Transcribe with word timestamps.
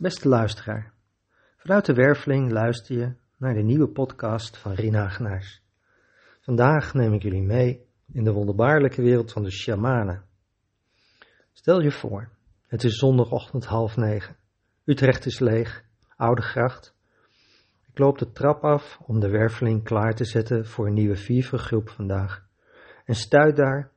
Beste 0.00 0.28
luisteraar, 0.28 0.92
vanuit 1.56 1.86
de 1.86 1.94
Werveling 1.94 2.50
luister 2.50 2.96
je 2.96 3.14
naar 3.36 3.54
de 3.54 3.62
nieuwe 3.62 3.88
podcast 3.88 4.56
van 4.56 4.72
Rina 4.72 5.08
Genaars. 5.08 5.62
Vandaag 6.40 6.94
neem 6.94 7.12
ik 7.12 7.22
jullie 7.22 7.42
mee 7.42 7.86
in 8.12 8.24
de 8.24 8.32
wonderbaarlijke 8.32 9.02
wereld 9.02 9.32
van 9.32 9.42
de 9.42 9.50
shamanen. 9.50 10.24
Stel 11.52 11.80
je 11.80 11.90
voor, 11.90 12.28
het 12.66 12.84
is 12.84 12.98
zondagochtend 12.98 13.64
half 13.64 13.96
negen. 13.96 14.36
Utrecht 14.84 15.26
is 15.26 15.38
leeg, 15.38 15.84
oude 16.16 16.42
gracht. 16.42 16.94
Ik 17.92 17.98
loop 17.98 18.18
de 18.18 18.32
trap 18.32 18.64
af 18.64 18.98
om 19.06 19.20
de 19.20 19.28
Werveling 19.28 19.84
klaar 19.84 20.14
te 20.14 20.24
zetten 20.24 20.66
voor 20.66 20.86
een 20.86 20.94
nieuwe 20.94 21.16
viervergroep 21.16 21.88
vandaag 21.88 22.46
en 23.04 23.14
stuit 23.14 23.56
daar 23.56 23.90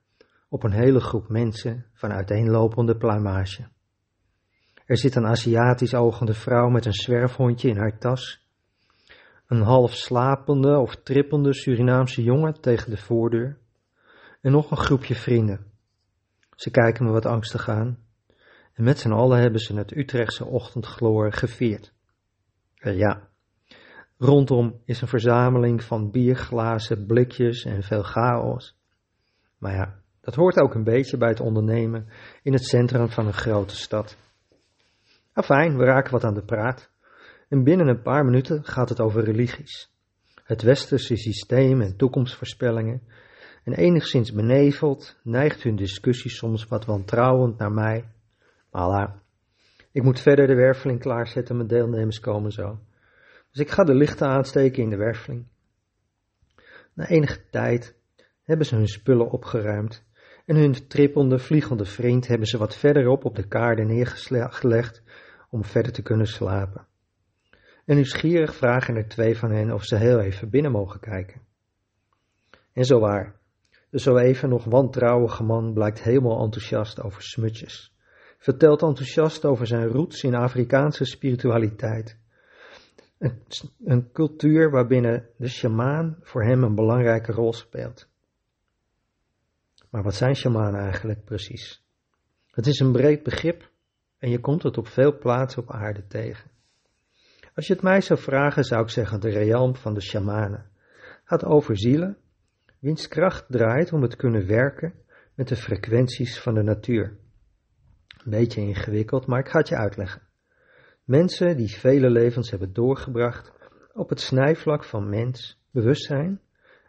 op 0.49 0.63
een 0.63 0.73
hele 0.73 0.99
groep 0.99 1.29
mensen 1.29 1.85
van 1.93 2.11
uiteenlopende 2.11 2.97
pluimage. 2.97 3.71
Er 4.85 4.97
zit 4.97 5.15
een 5.15 5.27
Aziatisch 5.27 5.93
ogende 5.93 6.33
vrouw 6.33 6.69
met 6.69 6.85
een 6.85 6.93
zwerfhondje 6.93 7.69
in 7.69 7.77
haar 7.77 7.97
tas. 7.97 8.41
Een 9.47 9.61
half 9.61 9.93
slapende 9.93 10.77
of 10.77 10.95
trippende 10.95 11.53
Surinaamse 11.53 12.23
jongen 12.23 12.61
tegen 12.61 12.89
de 12.89 12.97
voordeur. 12.97 13.57
En 14.41 14.51
nog 14.51 14.71
een 14.71 14.77
groepje 14.77 15.15
vrienden. 15.15 15.65
Ze 16.55 16.71
kijken 16.71 17.05
me 17.05 17.11
wat 17.11 17.25
angstig 17.25 17.69
aan. 17.69 17.97
En 18.73 18.83
met 18.83 18.99
z'n 18.99 19.11
allen 19.11 19.39
hebben 19.39 19.59
ze 19.59 19.75
het 19.75 19.95
Utrechtse 19.95 20.45
ochtendgloor 20.45 21.33
gevierd. 21.33 21.93
En 22.77 22.95
ja, 22.95 23.27
rondom 24.17 24.81
is 24.85 25.01
een 25.01 25.07
verzameling 25.07 25.83
van 25.83 26.11
bierglazen, 26.11 27.05
blikjes 27.05 27.65
en 27.65 27.83
veel 27.83 28.03
chaos. 28.03 28.77
Maar 29.57 29.73
ja, 29.73 29.99
dat 30.21 30.35
hoort 30.35 30.59
ook 30.59 30.73
een 30.73 30.83
beetje 30.83 31.17
bij 31.17 31.29
het 31.29 31.39
ondernemen 31.39 32.07
in 32.41 32.53
het 32.53 32.65
centrum 32.65 33.09
van 33.09 33.25
een 33.25 33.33
grote 33.33 33.75
stad. 33.75 34.17
Afijn, 35.33 35.77
we 35.77 35.83
raken 35.83 36.11
wat 36.11 36.23
aan 36.23 36.33
de 36.33 36.43
praat. 36.43 36.91
En 37.49 37.63
binnen 37.63 37.87
een 37.87 38.01
paar 38.01 38.25
minuten 38.25 38.65
gaat 38.65 38.89
het 38.89 38.99
over 38.99 39.23
religies. 39.23 39.91
Het 40.43 40.61
westerse 40.61 41.15
systeem 41.15 41.81
en 41.81 41.97
toekomstvoorspellingen. 41.97 43.01
En 43.63 43.73
enigszins 43.73 44.33
beneveld 44.33 45.19
neigt 45.23 45.63
hun 45.63 45.75
discussie 45.75 46.31
soms 46.31 46.65
wat 46.65 46.85
wantrouwend 46.85 47.57
naar 47.57 47.71
mij. 47.71 48.05
Maar 48.71 49.21
ik 49.91 50.03
moet 50.03 50.19
verder 50.19 50.47
de 50.47 50.55
werveling 50.55 50.99
klaarzetten, 50.99 51.55
mijn 51.55 51.67
deelnemers 51.67 52.19
komen 52.19 52.51
zo. 52.51 52.79
Dus 53.51 53.61
ik 53.61 53.69
ga 53.69 53.83
de 53.83 53.95
lichten 53.95 54.27
aansteken 54.27 54.83
in 54.83 54.89
de 54.89 54.97
werveling. 54.97 55.45
Na 56.93 57.07
enige 57.07 57.49
tijd 57.49 57.95
hebben 58.43 58.65
ze 58.65 58.75
hun 58.75 58.87
spullen 58.87 59.29
opgeruimd 59.29 60.03
en 60.45 60.55
hun 60.55 60.87
trippende, 60.87 61.39
vliegende 61.39 61.85
vriend 61.85 62.27
hebben 62.27 62.47
ze 62.47 62.57
wat 62.57 62.75
verderop 62.75 63.25
op 63.25 63.35
de 63.35 63.47
kaarden 63.47 63.87
neergelegd 63.87 65.03
om 65.53 65.63
verder 65.63 65.91
te 65.91 66.01
kunnen 66.01 66.27
slapen. 66.27 66.87
En 67.85 67.95
nieuwsgierig 67.95 68.55
vragen 68.55 68.95
er 68.95 69.07
twee 69.07 69.37
van 69.37 69.51
hen 69.51 69.71
of 69.71 69.83
ze 69.83 69.95
heel 69.95 70.19
even 70.19 70.49
binnen 70.49 70.71
mogen 70.71 70.99
kijken. 70.99 71.41
En 72.71 72.85
zo 72.85 72.99
waar, 72.99 73.39
de 73.89 73.99
zo 73.99 74.17
even 74.17 74.49
nog 74.49 74.63
wantrouwige 74.63 75.43
man 75.43 75.73
blijkt 75.73 76.01
helemaal 76.01 76.43
enthousiast 76.43 77.01
over 77.01 77.21
smutjes. 77.21 77.95
Vertelt 78.37 78.81
enthousiast 78.81 79.45
over 79.45 79.67
zijn 79.67 79.87
roots 79.87 80.23
in 80.23 80.35
Afrikaanse 80.35 81.05
spiritualiteit. 81.05 82.17
Een, 83.17 83.43
een 83.83 84.11
cultuur 84.11 84.71
waarbinnen 84.71 85.29
de 85.37 85.47
sjamaan 85.47 86.17
voor 86.21 86.43
hem 86.43 86.63
een 86.63 86.75
belangrijke 86.75 87.31
rol 87.31 87.53
speelt. 87.53 88.07
Maar 89.89 90.03
wat 90.03 90.15
zijn 90.15 90.35
shamanen 90.35 90.81
eigenlijk 90.81 91.23
precies? 91.23 91.83
Het 92.51 92.67
is 92.67 92.79
een 92.79 92.91
breed 92.91 93.23
begrip 93.23 93.71
en 94.23 94.29
je 94.29 94.39
komt 94.39 94.63
het 94.63 94.77
op 94.77 94.87
veel 94.87 95.17
plaatsen 95.17 95.61
op 95.61 95.71
aarde 95.71 96.07
tegen. 96.07 96.49
Als 97.55 97.67
je 97.67 97.73
het 97.73 97.81
mij 97.81 98.01
zou 98.01 98.19
vragen, 98.19 98.63
zou 98.63 98.83
ik 98.83 98.89
zeggen 98.89 99.19
de 99.19 99.29
realm 99.29 99.75
van 99.75 99.93
de 99.93 100.01
shamanen 100.01 100.65
gaat 101.23 101.45
over 101.45 101.77
zielen, 101.77 102.17
wiens 102.79 103.07
kracht 103.07 103.45
draait 103.49 103.93
om 103.93 104.01
het 104.01 104.15
kunnen 104.15 104.47
werken 104.47 104.93
met 105.35 105.47
de 105.47 105.55
frequenties 105.55 106.39
van 106.39 106.53
de 106.53 106.61
natuur. 106.63 107.17
Een 108.23 108.31
beetje 108.31 108.61
ingewikkeld, 108.61 109.27
maar 109.27 109.39
ik 109.39 109.49
ga 109.49 109.59
het 109.59 109.67
je 109.67 109.75
uitleggen. 109.75 110.21
Mensen 111.03 111.57
die 111.57 111.69
vele 111.69 112.09
levens 112.09 112.49
hebben 112.49 112.73
doorgebracht 112.73 113.51
op 113.93 114.09
het 114.09 114.19
snijvlak 114.19 114.83
van 114.83 115.09
mens, 115.09 115.61
bewustzijn 115.71 116.41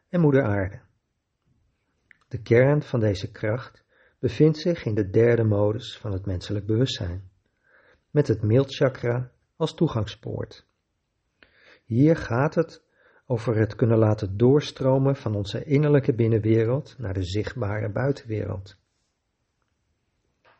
en 0.09 0.21
moeder 0.21 0.43
aarde. 0.43 0.81
De 2.29 2.43
kern 2.43 2.83
van 2.83 3.01
deze 3.01 3.31
kracht 3.31 3.84
bevindt 4.25 4.59
zich 4.59 4.85
in 4.85 4.95
de 4.95 5.11
derde 5.11 5.45
modus 5.45 5.99
van 5.99 6.13
het 6.13 6.27
menselijk 6.27 6.67
bewustzijn, 6.67 7.31
met 8.11 8.29
het 8.29 8.43
mildchakra 8.43 9.31
als 9.57 9.75
toegangspoort. 9.75 10.67
Hier 11.85 12.17
gaat 12.17 12.55
het 12.55 12.83
over 13.27 13.57
het 13.57 13.75
kunnen 13.75 13.99
laten 13.99 14.37
doorstromen 14.37 15.17
van 15.17 15.35
onze 15.35 15.65
innerlijke 15.65 16.15
binnenwereld 16.15 16.95
naar 16.99 17.15
de 17.15 17.23
zichtbare 17.25 17.91
buitenwereld. 17.93 18.77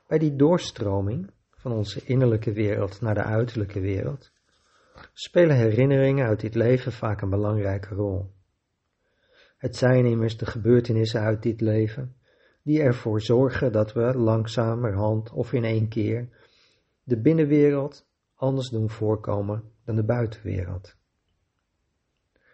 Bij 0.07 0.19
die 0.19 0.37
doorstroming 0.37 1.31
van 1.51 1.73
onze 1.73 2.05
innerlijke 2.05 2.53
wereld 2.53 3.01
naar 3.01 3.15
de 3.15 3.25
uiterlijke 3.25 3.81
wereld 3.81 4.33
spelen 5.13 5.57
herinneringen 5.57 6.27
uit 6.27 6.41
dit 6.41 6.55
leven 6.55 6.93
vaak 6.93 7.21
een 7.21 7.31
belangrijke 7.31 7.95
rol. 7.95 8.31
Het 9.57 9.77
zijn 9.77 10.07
immers 10.07 10.37
de 10.37 10.47
gebeurtenissen 10.47 11.21
uit 11.21 11.43
dit 11.43 11.61
leven 11.61 12.23
die 12.65 12.81
ervoor 12.81 13.21
zorgen 13.21 13.73
dat 13.73 13.93
we 13.93 14.19
langzamerhand 14.19 15.33
of 15.33 15.53
in 15.53 15.65
één 15.65 15.89
keer 15.89 16.29
de 17.03 17.21
binnenwereld 17.21 18.07
anders 18.35 18.69
doen 18.69 18.91
voorkomen 18.91 19.63
dan 19.85 19.97
de 19.97 20.05
buitenwereld. 20.05 20.97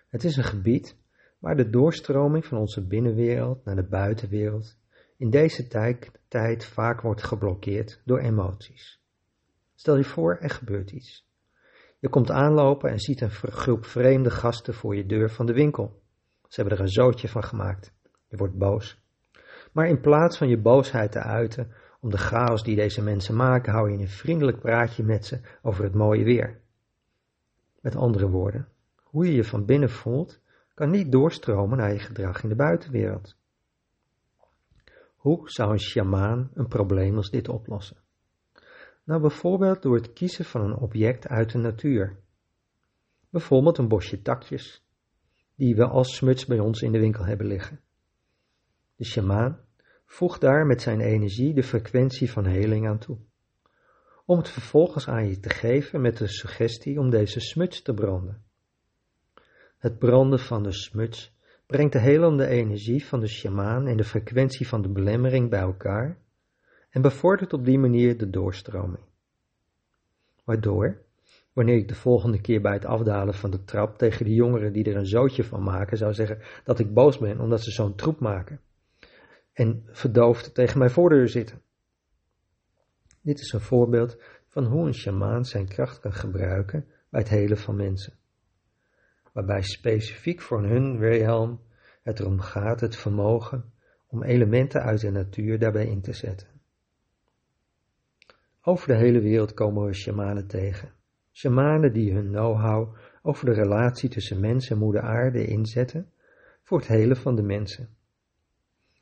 Het 0.09 0.25
is 0.25 0.37
een 0.37 0.45
gebied 0.45 0.97
waar 1.39 1.57
de 1.57 1.71
doorstroming 1.71 2.47
van 2.47 2.59
onze 2.59 2.87
binnenwereld 2.87 3.65
naar 3.65 3.77
de 3.77 3.89
buitenwereld 3.89 4.79
in 5.17 5.31
deze 5.31 5.67
tijd 6.29 6.65
vaak 6.65 7.01
wordt 7.01 7.23
geblokkeerd 7.23 8.03
door 8.05 8.19
emoties. 8.19 9.01
Stel 9.75 9.97
je 9.97 10.05
voor, 10.05 10.37
er 10.41 10.51
gebeurt 10.51 10.91
iets. 10.91 11.29
Je 11.99 12.09
komt 12.09 12.31
aanlopen 12.31 12.91
en 12.91 12.99
ziet 12.99 13.21
een 13.21 13.31
groep 13.31 13.85
vreemde 13.85 14.31
gasten 14.31 14.75
voor 14.75 14.97
je 14.97 15.07
deur 15.07 15.31
van 15.31 15.47
de 15.47 15.53
winkel. 15.53 16.03
Ze 16.49 16.61
hebben 16.61 16.79
er 16.79 16.85
een 16.85 16.93
zootje 16.93 17.29
van 17.29 17.45
gemaakt. 17.45 17.93
Je 18.29 18.37
wordt 18.37 18.59
boos. 18.59 19.00
Maar 19.73 19.89
in 19.89 20.01
plaats 20.01 20.39
van 20.39 20.49
je 20.49 20.59
boosheid 20.59 21.13
te 21.13 21.21
uiten 21.21 21.73
om 22.01 22.11
de 22.11 22.19
chaos 22.19 22.63
die 22.63 22.77
deze 22.77 23.03
mensen 23.03 23.37
maken, 23.37 23.73
hou 23.73 23.91
je 23.91 23.99
een 23.99 24.09
vriendelijk 24.09 24.59
praatje 24.61 25.03
met 25.05 25.27
ze 25.27 25.41
over 25.63 25.85
het 25.85 25.95
mooie 25.95 26.25
weer. 26.25 26.61
Met 27.81 27.97
andere 27.97 28.29
woorden, 28.29 28.69
hoe 29.03 29.27
je 29.27 29.33
je 29.33 29.45
van 29.45 29.65
binnen 29.65 29.91
voelt, 29.91 30.41
kan 30.75 30.91
niet 30.91 31.13
doorstromen 31.13 31.79
naar 31.79 31.93
je 31.93 31.99
gedrag 31.99 32.43
in 32.43 32.49
de 32.49 32.55
buitenwereld. 32.55 33.37
Hoe 35.17 35.51
zou 35.51 35.71
een 35.71 35.81
sjamaan 35.81 36.51
een 36.55 36.69
probleem 36.69 37.17
als 37.17 37.31
dit 37.31 37.49
oplossen? 37.49 37.97
Nou, 39.05 39.21
bijvoorbeeld 39.21 39.83
door 39.83 39.95
het 39.95 40.13
kiezen 40.13 40.45
van 40.45 40.61
een 40.61 40.77
object 40.77 41.29
uit 41.29 41.53
de 41.53 41.59
natuur. 41.59 42.17
Bijvoorbeeld 43.31 43.79
een 43.79 43.89
bosje 43.89 44.23
takjes, 44.23 44.85
die 45.55 45.75
we 45.75 45.87
als 45.87 46.15
smuts 46.15 46.47
bij 46.47 46.59
ons 46.59 46.83
in 46.83 46.93
de 46.93 46.99
winkel 46.99 47.25
hebben 47.25 47.47
liggen. 47.47 47.81
De 49.01 49.07
sjamaan 49.07 49.59
voegt 50.07 50.41
daar 50.41 50.67
met 50.67 50.83
zijn 50.83 51.01
energie 51.01 51.55
de 51.55 51.63
frequentie 51.63 52.31
van 52.31 52.45
heling 52.45 52.89
aan 52.89 52.99
toe, 52.99 53.19
om 54.25 54.39
het 54.39 54.49
vervolgens 54.49 55.09
aan 55.09 55.29
je 55.29 55.41
te 55.41 55.49
geven 55.49 56.01
met 56.01 56.17
de 56.17 56.27
suggestie 56.27 56.99
om 56.99 57.11
deze 57.11 57.41
smuts 57.41 57.83
te 57.83 57.95
branden. 57.95 58.43
Het 59.79 59.99
branden 59.99 60.39
van 60.39 60.63
de 60.63 60.73
smuts 60.73 61.33
brengt 61.67 61.93
de 61.93 61.99
helende 61.99 62.47
energie 62.47 63.05
van 63.05 63.21
de 63.21 63.27
sjamaan 63.27 63.87
en 63.87 63.97
de 63.97 64.05
frequentie 64.05 64.69
van 64.69 64.83
de 64.83 64.89
belemmering 64.89 65.51
bij 65.51 65.61
elkaar 65.61 66.19
en 66.91 67.03
bevordert 67.03 67.53
op 67.53 67.65
die 67.65 67.79
manier 67.79 68.19
de 68.19 68.31
doorstroming. 68.31 69.05
Waardoor 70.45 71.03
wanneer 71.53 71.77
ik 71.77 71.89
de 71.89 71.95
volgende 71.95 72.41
keer 72.41 72.61
bij 72.61 72.73
het 72.73 72.85
afdalen 72.85 73.35
van 73.35 73.51
de 73.51 73.65
trap 73.65 73.99
tegen 73.99 74.25
die 74.25 74.35
jongeren 74.35 74.73
die 74.73 74.85
er 74.85 74.97
een 74.97 75.07
zootje 75.07 75.45
van 75.45 75.63
maken 75.63 75.97
zou 75.97 76.15
zeggen 76.15 76.39
dat 76.65 76.79
ik 76.79 76.95
boos 76.95 77.19
ben 77.19 77.41
omdat 77.41 77.63
ze 77.63 77.71
zo'n 77.71 77.95
troep 77.95 78.21
maken 78.21 78.61
en 79.61 79.83
verdoofd 79.87 80.55
tegen 80.55 80.79
mijn 80.79 80.91
voordeur 80.91 81.29
zitten. 81.29 81.63
Dit 83.23 83.41
is 83.41 83.53
een 83.53 83.61
voorbeeld 83.61 84.23
van 84.47 84.65
hoe 84.65 84.87
een 84.87 84.95
sjamaan 84.95 85.45
zijn 85.45 85.69
kracht 85.69 85.99
kan 85.99 86.13
gebruiken 86.13 86.85
bij 87.09 87.21
het 87.21 87.29
helen 87.29 87.59
van 87.59 87.77
mensen. 87.77 88.13
Waarbij 89.33 89.63
specifiek 89.63 90.41
voor 90.41 90.63
hun 90.63 90.99
Wilhelm 90.99 91.61
het 92.03 92.21
erom 92.21 92.41
gaat 92.41 92.81
het 92.81 92.97
vermogen 92.97 93.73
om 94.07 94.23
elementen 94.23 94.83
uit 94.83 95.01
de 95.01 95.11
natuur 95.11 95.59
daarbij 95.59 95.87
in 95.87 96.01
te 96.01 96.13
zetten. 96.13 96.49
Over 98.63 98.89
de 98.89 98.97
hele 98.97 99.21
wereld 99.21 99.55
komen 99.55 99.85
we 99.85 99.95
shamanen 99.95 100.47
tegen 100.47 100.93
Shamanen 101.33 101.93
die 101.93 102.13
hun 102.13 102.29
know-how 102.29 102.97
over 103.23 103.47
de 103.47 103.53
relatie 103.53 104.09
tussen 104.09 104.41
mens 104.41 104.71
en 104.71 104.79
moeder 104.79 105.03
aarde 105.03 105.45
inzetten 105.45 106.13
voor 106.63 106.79
het 106.79 106.89
helen 106.89 107.17
van 107.17 107.37
de 107.37 107.43
mensen. 107.43 107.99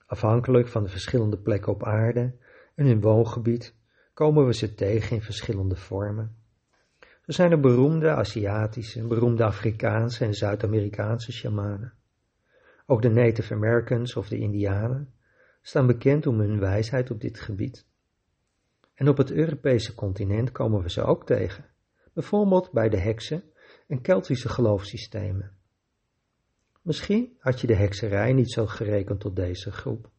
Afhankelijk 0.08 0.68
van 0.68 0.82
de 0.82 0.88
verschillende 0.88 1.38
plekken 1.38 1.72
op 1.72 1.84
aarde 1.84 2.34
en 2.74 2.86
hun 2.86 3.00
woongebied 3.00 3.74
komen 4.14 4.46
we 4.46 4.54
ze 4.54 4.74
tegen 4.74 5.16
in 5.16 5.22
verschillende 5.22 5.76
vormen. 5.76 6.36
Zo 6.98 7.32
zijn 7.32 7.50
er 7.50 7.60
beroemde 7.60 8.10
Aziatische, 8.10 9.06
beroemde 9.06 9.44
Afrikaanse 9.44 10.24
en 10.24 10.34
Zuid-Amerikaanse 10.34 11.32
shamanen. 11.32 11.92
Ook 12.86 13.02
de 13.02 13.08
Native 13.08 13.54
Americans 13.54 14.16
of 14.16 14.28
de 14.28 14.38
Indianen 14.38 15.12
staan 15.62 15.86
bekend 15.86 16.26
om 16.26 16.40
hun 16.40 16.58
wijsheid 16.60 17.10
op 17.10 17.20
dit 17.20 17.40
gebied. 17.40 17.86
En 18.94 19.08
op 19.08 19.16
het 19.16 19.30
Europese 19.30 19.94
continent 19.94 20.52
komen 20.52 20.82
we 20.82 20.90
ze 20.90 21.02
ook 21.02 21.26
tegen, 21.26 21.64
bijvoorbeeld 22.12 22.72
bij 22.72 22.88
de 22.88 22.98
heksen 22.98 23.42
en 23.86 24.00
Keltische 24.00 24.48
geloofssystemen. 24.48 25.57
Misschien 26.88 27.36
had 27.38 27.60
je 27.60 27.66
de 27.66 27.74
hekserij 27.74 28.32
niet 28.32 28.52
zo 28.52 28.66
gerekend 28.66 29.20
tot 29.20 29.36
deze 29.36 29.72
groep, 29.72 30.10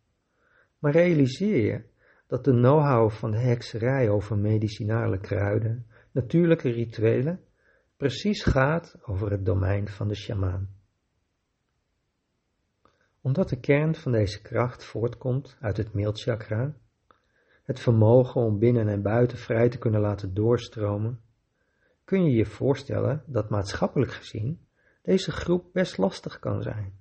maar 0.79 0.91
realiseer 0.91 1.65
je 1.65 1.83
dat 2.27 2.43
de 2.43 2.51
know-how 2.51 3.09
van 3.09 3.31
de 3.31 3.37
hekserij 3.37 4.09
over 4.09 4.37
medicinale 4.37 5.19
kruiden, 5.19 5.85
natuurlijke 6.11 6.69
rituelen, 6.69 7.39
precies 7.97 8.43
gaat 8.43 8.95
over 9.01 9.31
het 9.31 9.45
domein 9.45 9.87
van 9.87 10.07
de 10.07 10.15
sjamaan. 10.15 10.69
Omdat 13.21 13.49
de 13.49 13.59
kern 13.59 13.95
van 13.95 14.11
deze 14.11 14.41
kracht 14.41 14.85
voortkomt 14.85 15.57
uit 15.59 15.77
het 15.77 15.93
meelchakra, 15.93 16.75
het 17.63 17.79
vermogen 17.79 18.41
om 18.41 18.59
binnen 18.59 18.87
en 18.87 19.01
buiten 19.01 19.37
vrij 19.37 19.69
te 19.69 19.77
kunnen 19.77 20.01
laten 20.01 20.33
doorstromen, 20.33 21.19
kun 22.03 22.23
je 22.23 22.31
je 22.31 22.45
voorstellen 22.45 23.23
dat 23.25 23.49
maatschappelijk 23.49 24.11
gezien 24.11 24.67
deze 25.09 25.31
groep 25.31 25.73
best 25.73 25.97
lastig 25.97 26.39
kan 26.39 26.61
zijn. 26.61 26.93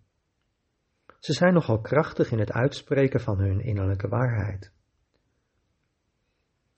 Ze 1.19 1.33
zijn 1.33 1.55
nogal 1.55 1.81
krachtig 1.81 2.31
in 2.31 2.39
het 2.39 2.53
uitspreken 2.53 3.21
van 3.21 3.39
hun 3.39 3.61
innerlijke 3.61 4.09
waarheid. 4.09 4.73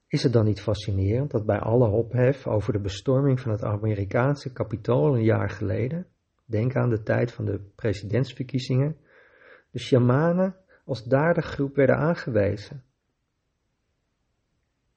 Is 0.06 0.23
het 0.23 0.32
dan 0.32 0.44
niet 0.44 0.61
fascinerend 0.61 1.31
dat 1.31 1.47
bij 1.47 1.59
alle 1.59 1.88
ophef 1.88 2.47
over 2.47 2.73
de 2.73 2.81
bestorming 2.81 3.41
van 3.41 3.50
het 3.50 3.62
Amerikaanse 3.62 4.53
kapitool 4.53 5.15
een 5.15 5.25
jaar 5.25 5.50
geleden, 5.50 6.06
denk 6.44 6.77
aan 6.77 6.91
de 6.91 7.03
tijd 7.03 7.33
van 7.33 7.44
de 7.44 7.61
presidentsverkiezingen, 7.75 8.97
de 9.71 9.79
shamanen 9.79 10.56
als 10.85 11.06
groep 11.35 11.75
werden 11.75 11.97
aangewezen? 11.97 12.85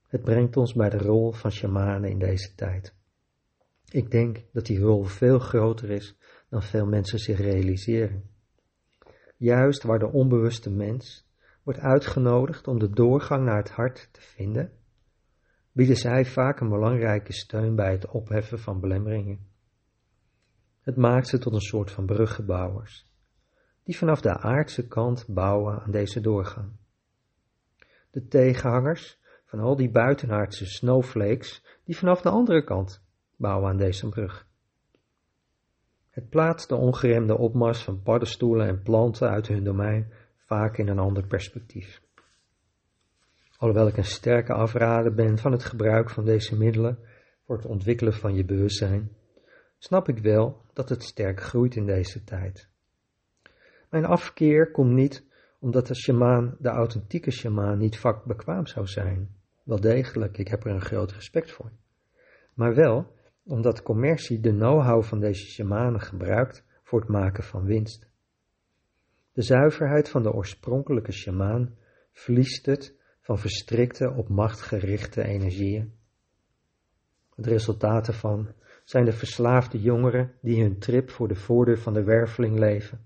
Het 0.07 0.21
brengt 0.21 0.57
ons 0.57 0.74
bij 0.74 0.89
de 0.89 0.97
rol 0.97 1.31
van 1.31 1.51
shamanen 1.51 2.09
in 2.09 2.19
deze 2.19 2.56
tijd. 2.56 3.01
Ik 3.89 4.12
denk 4.12 4.45
dat 4.51 4.65
die 4.65 4.80
rol 4.80 5.03
veel 5.03 5.39
groter 5.39 5.89
is 5.89 6.18
dan 6.50 6.63
veel 6.63 6.85
mensen 6.85 7.19
zich 7.19 7.38
realiseren. 7.38 8.24
Juist 9.38 9.83
waar 9.83 10.00
de 10.00 10.12
onbewuste 10.12 10.69
mens 10.69 11.27
wordt 11.63 11.80
uitgenodigd 11.80 12.68
om 12.68 12.80
de 12.80 12.89
doorgang 12.89 13.45
naar 13.45 13.57
het 13.57 13.69
hart 13.69 14.09
te 14.12 14.21
vinden, 14.21 14.71
bieden 15.71 15.95
zij 15.95 16.25
vaak 16.25 16.59
een 16.59 16.69
belangrijke 16.69 17.33
steun 17.33 17.75
bij 17.75 17.91
het 17.91 18.07
opheffen 18.07 18.59
van 18.59 18.80
belemmeringen. 18.80 19.47
Het 20.81 20.95
maakt 20.95 21.27
ze 21.27 21.38
tot 21.38 21.53
een 21.53 21.62
soort 21.62 21.91
van 21.91 22.06
bruggenbouwers, 22.06 23.12
die 23.83 23.97
vanaf 23.97 24.21
de 24.21 24.38
aardse 24.38 24.88
kant 24.88 25.25
bouwen 25.27 25.81
aan 25.81 25.91
deze 25.91 26.21
doorgang. 26.21 26.71
De 28.12 28.27
tegenhangers 28.27 29.19
van 29.45 29.59
al 29.59 29.75
die 29.75 29.91
buitenaardse 29.91 30.65
snowflakes, 30.65 31.79
die 31.83 31.97
vanaf 31.97 32.21
de 32.21 32.29
andere 32.29 32.63
kant 32.63 33.03
bouwen 33.38 33.69
aan 33.69 33.77
deze 33.77 34.09
brug. 34.09 34.47
Het 36.09 36.30
plaatst 36.30 36.69
de 36.69 36.75
ongeremde 36.75 37.38
opmars 37.38 37.83
van 37.83 38.01
paddenstoelen 38.01 38.68
en 38.68 38.81
planten 38.81 39.30
uit 39.30 39.47
hun 39.47 39.63
domein 39.63 40.13
vaak 40.38 40.77
in 40.77 40.88
een 40.88 41.00
ander 41.00 41.27
perspectief. 41.27 42.01
Alhoewel 43.57 43.88
ik 43.88 43.97
een 43.97 44.03
sterke 44.03 44.53
afrader 44.53 45.13
ben 45.13 45.38
van 45.38 45.51
het 45.51 45.63
gebruik 45.63 46.09
van 46.09 46.25
deze 46.25 46.57
middelen 46.57 47.00
voor 47.45 47.56
het 47.56 47.65
ontwikkelen 47.65 48.13
van 48.13 48.35
je 48.35 48.45
bewustzijn, 48.45 49.12
snap 49.77 50.09
ik 50.09 50.18
wel 50.18 50.62
dat 50.74 50.89
het 50.89 51.03
sterk 51.03 51.41
groeit 51.41 51.75
in 51.75 51.86
deze 51.86 52.24
tijd. 52.24 52.69
Mijn 53.89 54.06
afkeer 54.06 54.71
komt 54.71 54.91
niet 54.91 55.25
omdat 55.59 55.88
de 55.88 55.95
shamaan, 55.95 56.56
de 56.59 56.69
authentieke 56.69 57.31
shamaan, 57.31 57.77
niet 57.77 58.00
vakbekwaam 58.00 58.68
zou 58.68 58.88
zijn. 58.88 59.36
Wel 59.63 59.79
degelijk, 59.79 60.38
ik 60.38 60.47
heb 60.47 60.65
er 60.65 60.71
een 60.71 60.81
groot 60.81 61.12
respect 61.12 61.51
voor. 61.51 61.71
Maar 62.53 62.75
wel 62.75 63.12
omdat 63.44 63.84
commercie 63.84 64.40
de 64.40 64.51
know-how 64.51 65.04
van 65.04 65.19
deze 65.19 65.45
shamanen 65.45 66.01
gebruikt 66.01 66.66
voor 66.84 67.00
het 67.00 67.10
maken 67.10 67.44
van 67.44 67.66
winst. 67.66 68.07
De 69.31 69.42
zuiverheid 69.42 70.10
van 70.10 70.24
de 70.24 70.31
oorspronkelijke 70.31 71.12
shamaan 71.12 71.75
verliest 72.12 72.66
het 72.66 72.95
van 73.22 73.40
verstrikte 73.40 74.13
op 74.13 74.30
macht 74.30 74.62
gerichte 74.62 75.24
energieën. 75.24 75.94
Het 77.36 77.45
resultaat 77.45 78.07
ervan 78.07 78.54
zijn 78.84 79.06
de 79.06 79.13
verslaafde 79.13 79.81
jongeren 79.81 80.34
die 80.42 80.62
hun 80.62 80.80
trip 80.80 81.10
voor 81.10 81.28
de 81.28 81.36
voordeur 81.36 81.78
van 81.78 81.94
de 81.94 82.04
werveling 82.04 82.60
leven 82.60 83.06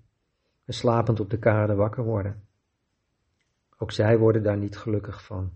en 0.64 0.74
slapend 0.74 1.20
op 1.20 1.30
de 1.30 1.38
kade 1.38 1.74
wakker 1.74 2.04
worden. 2.04 2.42
Ook 3.78 3.92
zij 3.92 4.18
worden 4.18 4.42
daar 4.42 4.58
niet 4.58 4.76
gelukkig 4.76 5.24
van. 5.24 5.52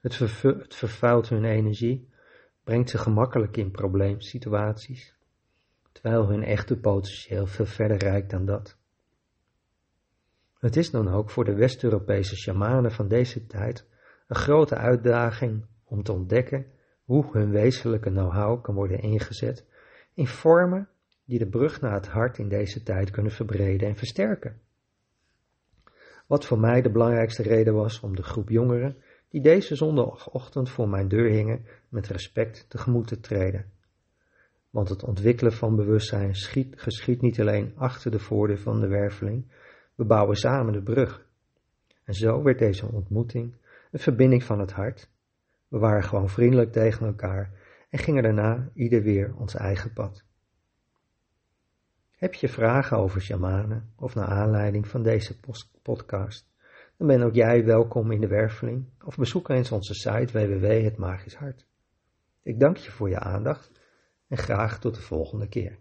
Het, 0.00 0.18
het 0.42 0.74
vervuilt 0.74 1.28
hun 1.28 1.44
energie 1.44 2.08
brengt 2.68 2.90
ze 2.90 2.98
gemakkelijk 2.98 3.56
in 3.56 3.70
probleemsituaties, 3.70 5.14
terwijl 5.92 6.28
hun 6.28 6.42
echte 6.42 6.78
potentieel 6.78 7.46
veel 7.46 7.66
verder 7.66 7.96
reikt 7.96 8.30
dan 8.30 8.44
dat. 8.44 8.76
Het 10.58 10.76
is 10.76 10.90
dan 10.90 11.08
ook 11.08 11.30
voor 11.30 11.44
de 11.44 11.54
West-Europese 11.54 12.36
shamanen 12.36 12.92
van 12.92 13.08
deze 13.08 13.46
tijd 13.46 13.86
een 14.26 14.36
grote 14.36 14.76
uitdaging 14.76 15.64
om 15.84 16.02
te 16.02 16.12
ontdekken 16.12 16.66
hoe 17.04 17.26
hun 17.32 17.50
wezenlijke 17.50 18.10
know-how 18.10 18.62
kan 18.62 18.74
worden 18.74 19.00
ingezet 19.00 19.66
in 20.14 20.26
vormen 20.26 20.88
die 21.24 21.38
de 21.38 21.48
brug 21.48 21.80
naar 21.80 21.94
het 21.94 22.08
hart 22.08 22.38
in 22.38 22.48
deze 22.48 22.82
tijd 22.82 23.10
kunnen 23.10 23.32
verbreden 23.32 23.88
en 23.88 23.96
versterken. 23.96 24.60
Wat 26.26 26.46
voor 26.46 26.58
mij 26.58 26.82
de 26.82 26.90
belangrijkste 26.90 27.42
reden 27.42 27.74
was 27.74 28.00
om 28.00 28.16
de 28.16 28.22
groep 28.22 28.48
jongeren 28.48 29.02
die 29.28 29.40
deze 29.40 29.74
zondagochtend 29.74 30.70
voor 30.70 30.88
mijn 30.88 31.08
deur 31.08 31.30
hingen 31.30 31.66
met 31.88 32.08
respect 32.08 32.64
tegemoet 32.68 33.06
te 33.06 33.20
treden. 33.20 33.70
Want 34.70 34.88
het 34.88 35.02
ontwikkelen 35.02 35.52
van 35.52 35.76
bewustzijn 35.76 36.34
schiet, 36.34 36.80
geschiet 36.80 37.20
niet 37.20 37.40
alleen 37.40 37.72
achter 37.76 38.10
de 38.10 38.18
voordeur 38.18 38.58
van 38.58 38.80
de 38.80 38.88
werveling, 38.88 39.52
we 39.94 40.04
bouwen 40.04 40.36
samen 40.36 40.72
de 40.72 40.82
brug. 40.82 41.26
En 42.04 42.14
zo 42.14 42.42
werd 42.42 42.58
deze 42.58 42.86
ontmoeting 42.86 43.54
een 43.90 43.98
verbinding 43.98 44.44
van 44.44 44.58
het 44.60 44.72
hart. 44.72 45.10
We 45.68 45.78
waren 45.78 46.02
gewoon 46.02 46.28
vriendelijk 46.28 46.72
tegen 46.72 47.06
elkaar 47.06 47.52
en 47.90 47.98
gingen 47.98 48.22
daarna 48.22 48.70
ieder 48.74 49.02
weer 49.02 49.34
ons 49.36 49.54
eigen 49.54 49.92
pad. 49.92 50.24
Heb 52.10 52.34
je 52.34 52.48
vragen 52.48 52.96
over 52.96 53.20
shamanen 53.20 53.92
of 53.96 54.14
naar 54.14 54.26
aanleiding 54.26 54.88
van 54.88 55.02
deze 55.02 55.36
podcast? 55.82 56.46
Dan 56.98 57.06
ben 57.06 57.22
ook 57.22 57.34
jij 57.34 57.64
welkom 57.64 58.12
in 58.12 58.20
de 58.20 58.26
werveling 58.26 58.86
of 59.04 59.16
bezoek 59.16 59.48
eens 59.48 59.72
onze 59.72 59.94
site 59.94 60.32
www.hetmagischhart. 60.32 61.66
Ik 62.42 62.60
dank 62.60 62.76
je 62.76 62.90
voor 62.90 63.08
je 63.08 63.18
aandacht 63.18 63.70
en 64.28 64.36
graag 64.36 64.80
tot 64.80 64.94
de 64.94 65.00
volgende 65.00 65.48
keer. 65.48 65.78